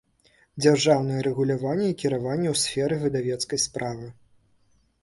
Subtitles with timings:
[0.61, 4.13] ДЗЯРЖАЎНАЕ РЭГУЛЯВАННЕ I КIРАВАННЕ Ў СФЕРЫ ВЫДАВЕЦКАЙ СПРАВЫ